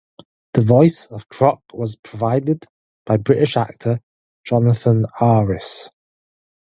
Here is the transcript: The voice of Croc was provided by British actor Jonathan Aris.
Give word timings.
The 0.53 0.63
voice 0.63 1.05
of 1.05 1.29
Croc 1.29 1.61
was 1.75 1.95
provided 1.95 2.65
by 3.05 3.17
British 3.17 3.55
actor 3.55 3.99
Jonathan 4.43 5.05
Aris. 5.21 5.89